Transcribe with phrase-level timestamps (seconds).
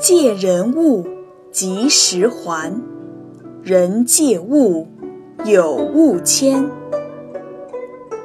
[0.00, 1.06] 借人物，
[1.50, 2.80] 及时还；
[3.62, 4.86] 人借物，
[5.44, 6.70] 有物迁。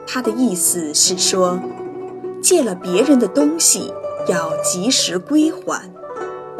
[0.06, 1.60] 他的意思是说，
[2.42, 3.92] 借了别人的东西
[4.28, 5.92] 要及时归还，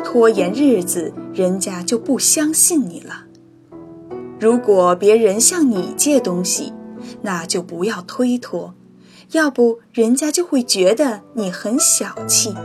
[0.04, 3.26] 拖延日子，人家就不相信你了。
[4.40, 6.74] 如果别人向你借东西，
[7.22, 8.74] 那就不要推脱，
[9.34, 12.56] 要不人家就会觉得你很小气。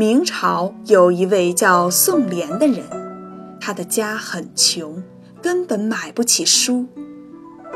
[0.00, 2.86] 明朝有一位叫宋濂的人，
[3.60, 5.02] 他的家很穷，
[5.42, 6.86] 根本买不起书。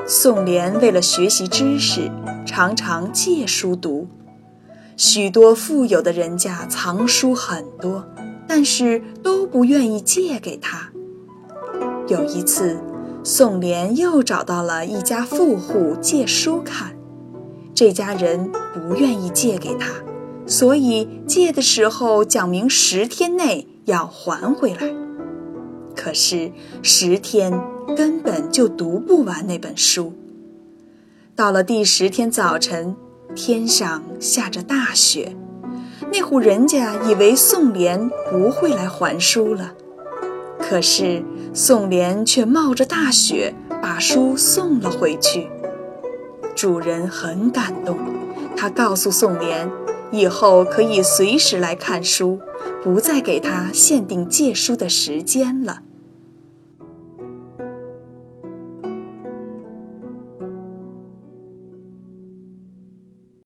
[0.07, 2.11] 宋濂为了学习知识，
[2.47, 4.09] 常常借书读。
[4.97, 8.07] 许多富有的人家藏书很多，
[8.49, 10.89] 但是都不愿意借给他。
[12.09, 12.81] 有一次，
[13.23, 16.97] 宋濂又找到了一家富户借书看，
[17.75, 19.91] 这家人不愿意借给他。
[20.47, 24.95] 所以借的时候讲明十天内要还回来，
[25.97, 27.53] 可是十天
[27.97, 30.13] 根本就读不完那本书。
[31.35, 32.95] 到了第十天早晨，
[33.35, 35.35] 天上下着大雪，
[36.13, 39.73] 那户人家以为宋濂不会来还书了，
[40.59, 45.49] 可是宋濂却冒着大雪把书送了回去。
[46.55, 47.99] 主人很感动，
[48.55, 49.71] 他告诉宋濂。
[50.13, 52.41] 以后可以随时来看书，
[52.83, 55.83] 不再给他限定借书的时间了。